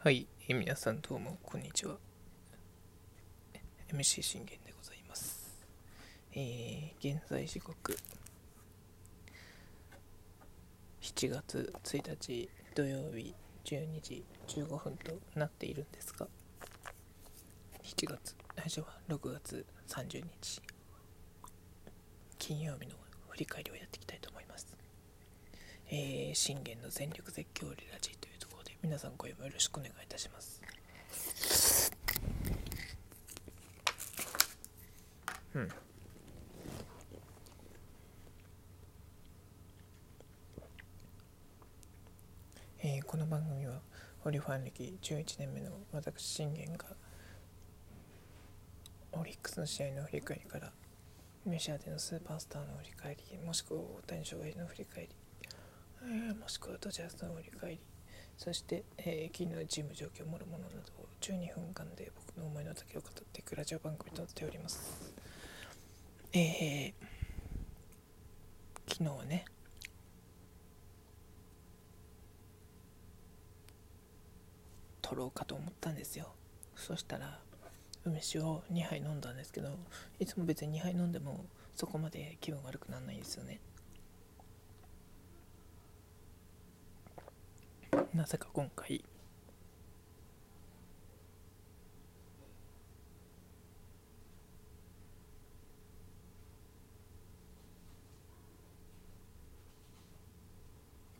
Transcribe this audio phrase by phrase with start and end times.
[0.00, 1.96] はい、皆さんどうもこんにちは。
[3.92, 5.58] MC 信玄でございます。
[6.32, 7.98] えー、現在時刻
[11.02, 13.34] 7月1日土曜日
[13.64, 16.28] 12時15分となっているんですが、
[17.82, 20.62] 7月、最初は6月30日
[22.38, 22.94] 金曜日の
[23.30, 24.68] 振り返りをやっていきたいと思います。
[25.90, 28.27] えー、信玄の全力絶叫リラジーと
[28.82, 30.60] 皆さんご読みよろしくお願いいたします。
[35.54, 35.68] うん。
[42.80, 43.80] えーこの番組は
[44.24, 46.84] オリファン歴11年目の私信玄が
[49.12, 50.70] オリックスの試合の振り返りから
[51.44, 55.08] メジャーでのスーパースターの振り返りもしくは大谷翔平の振り返り
[56.02, 57.80] えーもしくはドジャースの振り返り
[58.38, 65.12] そして、えー昨日チーム状況もろもろなどを12分間で僕の思いの丈を語っていくラジオ番組となっております。
[66.32, 66.92] えー
[68.86, 69.44] 昨日はね
[75.02, 76.32] 撮ろうかと思ったんですよ。
[76.76, 77.40] そしたら
[78.04, 79.76] 梅酒を2杯飲んだんですけど
[80.20, 83.60] いつも別に2杯飲んでもそこまで気分悪くならないんですよね。
[88.18, 89.00] なぜか今回。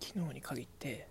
[0.00, 1.06] 昨日に限って。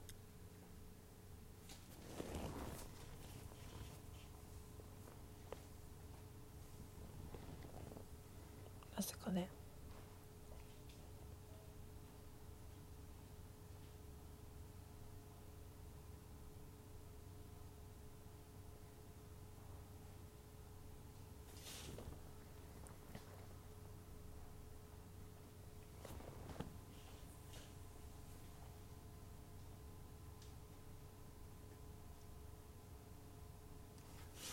[8.97, 9.47] なぜかね。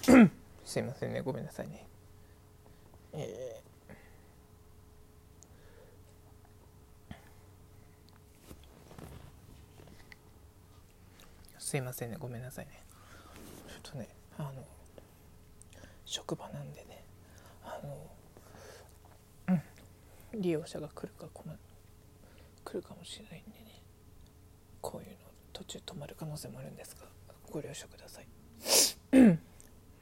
[0.64, 1.86] すいませんねごめんなさいね。
[3.12, 3.64] えー。
[11.58, 12.82] すいませんねごめんなさいね。
[13.82, 14.52] ちょっとねあの
[16.04, 17.04] 職場なんでね
[17.64, 18.10] あの、
[19.48, 21.56] うん、利用者が来るか来ない
[22.64, 23.82] 来るかもしれないんでね
[24.80, 25.16] こういうの
[25.52, 27.06] 途中止まる可能性もあるんですが
[27.50, 29.38] ご了承ください。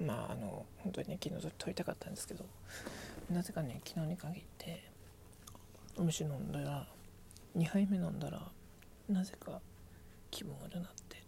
[0.03, 2.45] まああの本当にね昨日ずっと撮りたかったんですけど
[3.31, 4.91] なぜかね昨日に限って
[5.97, 6.87] お飯飲んだら
[7.57, 8.43] 2杯目飲んだら
[9.09, 9.61] なぜか
[10.31, 11.23] 気分悪なって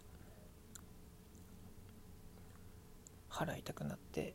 [3.29, 4.33] 腹痛くなって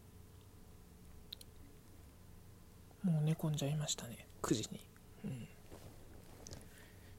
[3.02, 4.80] もう寝込んじゃいましたね9時に。
[5.24, 5.48] うん。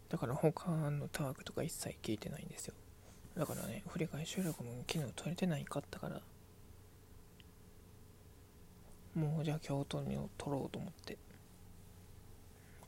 [0.09, 2.76] だから他のタークとか一切聞いてないんですよ。
[3.36, 6.22] だからね振り返り収録も昨日撮れてないかったから
[9.16, 11.17] もうじゃあ京都にを撮ろうと思って。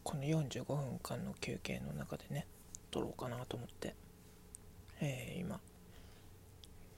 [0.03, 2.45] この45分間の休憩の中でね
[2.91, 3.95] 撮ろうかなと思って。
[5.00, 5.59] えー、今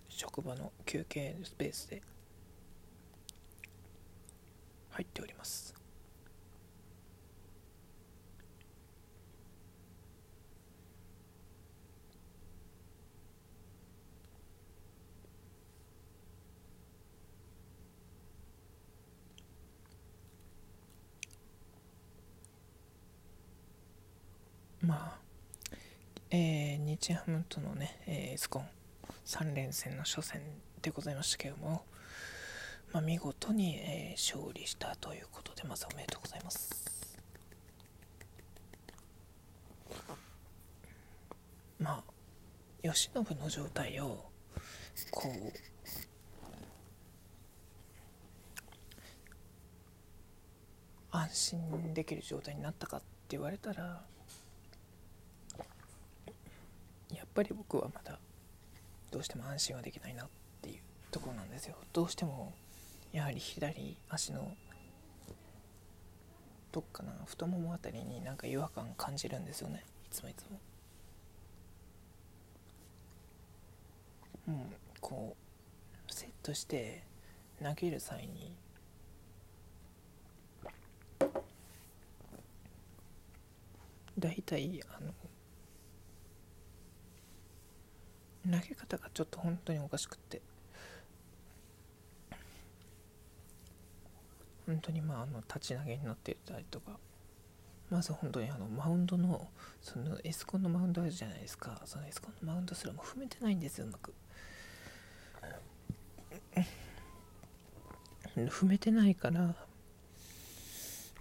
[0.10, 2.02] 職場の休憩スペースで
[4.92, 5.74] 入っております
[24.82, 25.26] まあ
[26.32, 28.68] えー、日ハムとのね、えー、スコン
[29.26, 30.42] 3連戦の初戦
[30.82, 31.84] でございましたけども、
[32.92, 37.20] まあ、見事に、えー勝利したということでまずおめでとうございます。
[41.80, 42.04] まあ
[42.82, 44.26] 慶喜の状態を
[45.12, 45.54] こう
[51.12, 54.04] 安心できる状態になったかって言われたら
[57.14, 58.18] やっぱり僕はまだ
[59.12, 60.28] どうしても安心はできないなっ
[60.62, 60.80] ていう
[61.12, 61.76] ところなんですよ。
[61.94, 62.54] どうしても
[63.12, 64.56] やはり左足の
[66.72, 69.84] どっかな太ももあたりになんか違和感感じるんですよね。
[70.06, 70.60] いつもいつも。
[74.48, 75.36] うんこ
[76.08, 77.04] うセットして
[77.62, 78.56] 投げる際に
[84.18, 85.14] 大体あの
[88.46, 90.42] 投げ方がちょっと本当におかしくって。
[94.66, 96.98] 本当にまああの立ち投げになってたりとか。
[97.90, 99.48] まず本当にあのマウンドの
[99.80, 101.80] そのエスコンのマウンドあるじゃないですか。
[101.86, 104.14] そのエスコンのマウンドすらも踏めてないんですようまく。
[108.36, 109.56] 踏めてないから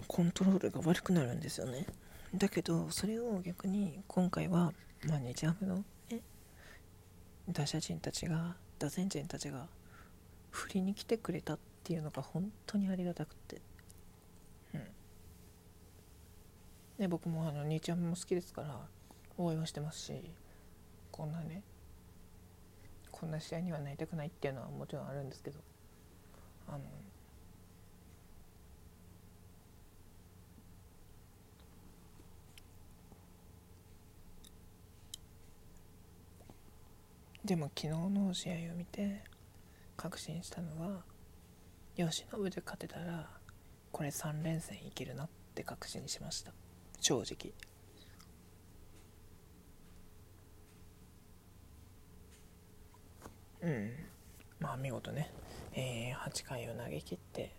[0.09, 1.87] コントロールが悪くなるんですよね。
[2.35, 4.73] だけどそれを逆に今回は、
[5.07, 5.85] まあ、日ハムの、
[7.51, 9.67] 打者陣たちが打線陣たちが
[10.51, 13.61] 振りに来てくれたっていうのが本当にありがたくて、
[14.75, 14.81] うん、
[16.99, 18.81] で僕もあの兄ちゃんも好きですから
[19.37, 20.13] 応援はしてますし
[21.11, 21.63] こんなね
[23.11, 25.59] こんな試合にはなりたくないっていうのはもちろんあるんですけど。
[26.69, 26.79] あの
[37.45, 39.23] でも昨日の試合を見て
[39.99, 41.03] 確信したのは
[41.95, 43.29] 由伸で勝てたら
[43.93, 46.53] これ3連戦いけるなって確信しました。
[47.01, 47.53] 正直。
[53.63, 53.91] うん。
[54.59, 55.31] まあ見事ね、
[55.75, 57.55] えー、8回を投げ切って、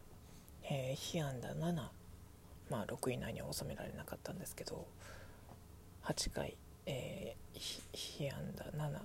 [0.63, 1.73] えー、被安打7
[2.71, 4.87] まあ6位以内には収められなかったんですけど
[6.03, 7.59] 8回、えー、
[7.93, 8.99] 被安打7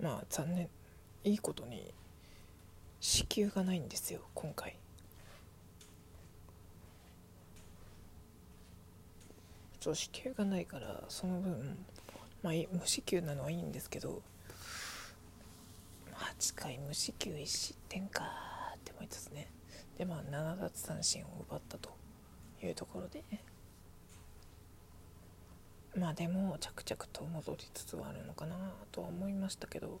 [0.00, 0.68] まあ残念。
[1.24, 1.92] いいことに
[3.00, 4.76] 支給がないんですよ今回。
[9.80, 11.76] そう支給がないからその分
[12.42, 14.22] まあ無支給なのはいいんですけど
[16.14, 18.24] 8回無支給1失点か
[18.74, 19.50] って思いつつね。
[19.96, 21.90] でまあ7奪三振を奪ったと
[22.62, 23.22] いうところで。
[25.98, 28.56] まあでも着々と戻りつつはあるのかな
[28.92, 30.00] とは思いましたけど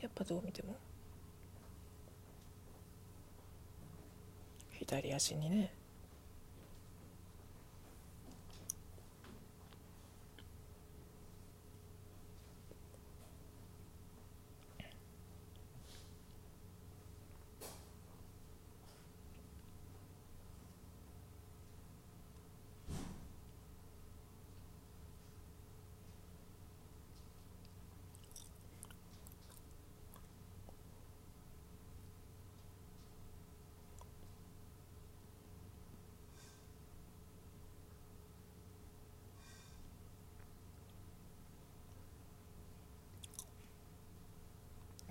[0.00, 0.76] やっぱどう見ても。
[4.72, 5.72] 左足にね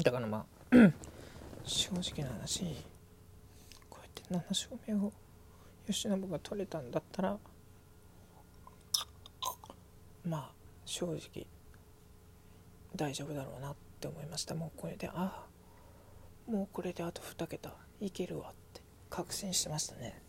[0.03, 0.91] だからまあ
[1.63, 2.65] 正直な話
[3.89, 5.13] こうやって7勝目を
[5.87, 7.37] 慶喜が取れたんだったら
[10.25, 10.51] まあ
[10.85, 11.47] 正直
[12.95, 14.55] 大丈夫だろうなって思いました。
[14.55, 20.21] もうこれでああもうこれであと2桁いけるわって確信してましたね。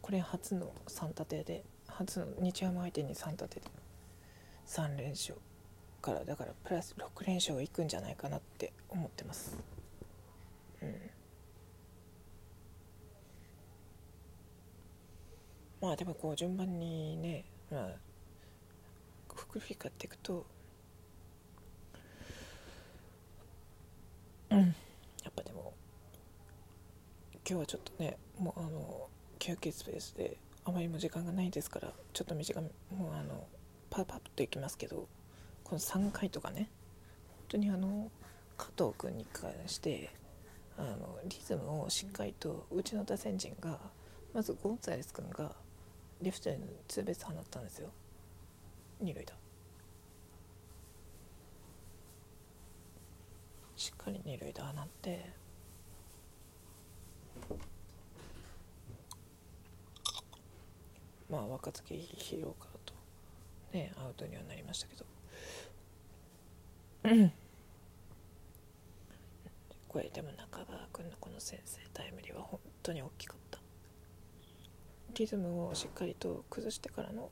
[0.00, 3.66] これ初の3立てで初の日ハム相手に3立てで
[4.66, 5.34] 3連勝。
[6.04, 9.56] からだからプラス6連勝いくんじゃないかなって思ってます。
[10.82, 10.94] うん。
[15.80, 17.88] まあでもこう順番にねまあ
[19.34, 20.44] 福振り返っていくと
[24.50, 24.58] うん。
[24.58, 24.64] や
[25.30, 25.72] っぱでも
[27.48, 29.08] 今日はちょっとねもうあの
[29.38, 33.46] 休憩スペースであまりも時間がないですからちょっと短めもうあの
[33.88, 35.08] パッパッといきますけど。
[35.74, 36.70] この3回とかね。
[37.28, 38.08] 本当にあの
[38.56, 40.08] 加藤君に関して
[40.78, 43.80] あのリズムをしっかりとうちの打線陣が
[44.32, 45.50] まずゴンザレス君が
[46.22, 47.88] レフトへのツーベース放ったんですよ。
[49.00, 49.34] 二塁打。
[53.74, 55.32] しっかり二塁打放って。
[61.28, 62.94] まあ若月広川と
[63.72, 65.13] ねアウトにはなりましたけど。
[69.88, 73.58] これでも中川君のこの先生タイムリーは本当に大きかった。
[75.14, 77.30] リズムをしっかりと崩してからの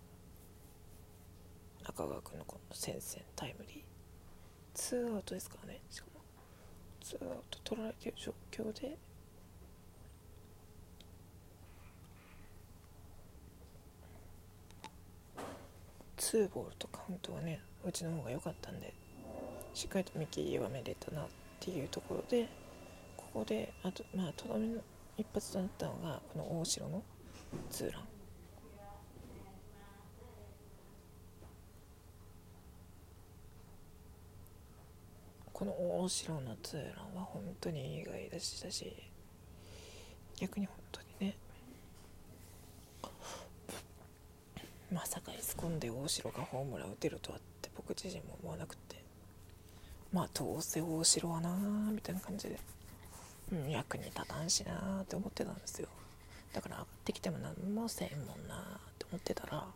[1.84, 3.82] 中川君のこの先生タイムリー。
[4.74, 5.80] ツーアウトですからね。
[5.90, 6.20] しかも
[7.00, 8.98] ツーアウト取られてる状況で。
[16.18, 18.92] ツーボールとカウントはねうちの方が良かったんで。
[19.74, 21.26] しっかりと見極めれたなっ
[21.60, 22.48] ていうところで
[23.16, 24.80] ここであとまあとどめの
[25.16, 27.02] 一発となったのがこの大城の
[27.70, 28.02] ツーラン。
[35.52, 38.92] この大城のツーランは本当に意外でしたし
[40.36, 41.36] 逆に本当にね
[44.92, 49.01] まさかイスコンで大城がホームラン打てるとはって僕自身も思わなくて。
[50.12, 52.58] まあどうせ大城はなーみたいな感じで、
[53.52, 55.88] うん、役に立たんしなーって思ってたんですよ。
[56.52, 58.64] だから上がってきても何もせんもんなーっ
[58.98, 59.66] て思ってたら。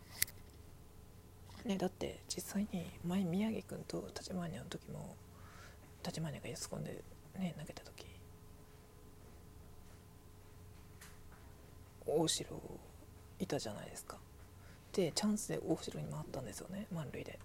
[1.65, 5.17] ねだって実際に前宮城君と立花の時も
[6.05, 7.03] 立花がイスコンで
[7.37, 8.07] ね投げた時
[12.07, 12.49] 大城
[13.41, 14.17] いたじゃないですか。
[14.93, 17.39] でチャンスで大城に回ったんですよね満塁で。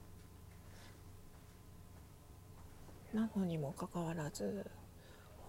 [3.14, 4.66] なのにもかかわらず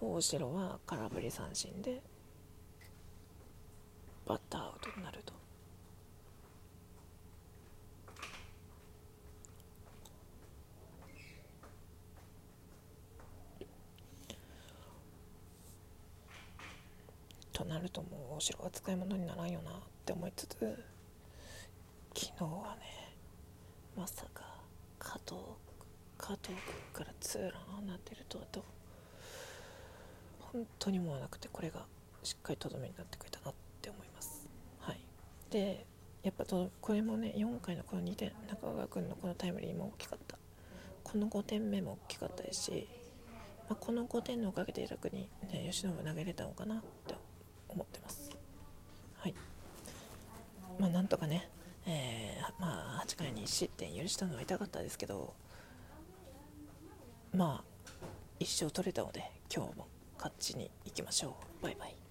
[0.01, 2.03] 大城は空振り三振で
[4.27, 5.33] バッターアウトになると。
[17.53, 20.57] となるともう大城は使い物にならんよなって思いつつ
[22.15, 23.15] 昨日はね
[23.97, 24.43] まさか
[24.99, 25.37] 加藤
[26.23, 26.57] 加藤君
[26.93, 28.65] からツーランなってるとはと
[30.39, 31.85] 本当に思わなくてこれが
[32.23, 34.47] しっかりとどめになってくれたなって思います。
[34.79, 35.01] はい。
[35.51, 35.85] で
[36.23, 40.39] やっぱとこれもね4回のこの2点中川君のこのタイムリーも大きかった。
[41.03, 42.89] この5点目も大きかったですし、
[43.69, 47.17] まあ、この5点のおかげで楽に、ね、吉野も投げれたのかなって
[47.69, 48.31] 思ってます。
[49.17, 49.35] はい。
[50.79, 51.49] まあなんとかね
[51.85, 55.35] えー、まあ8回に1失点許したのは痛かったですけど
[57.35, 57.93] まあ
[58.39, 59.87] 一生取れたので今日も
[60.17, 61.65] 勝ちに行きましょう。
[61.65, 62.02] バイバイ。